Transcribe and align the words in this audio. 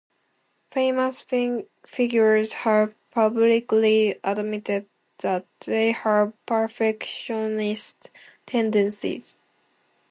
Famous 0.71 1.21
figures 1.85 2.53
have 2.53 2.95
publicly 3.11 4.19
admitted 4.23 4.87
that 5.19 5.45
they 5.67 5.91
have 5.91 6.33
perfectionist 6.47 8.09
tendencies. 8.47 9.37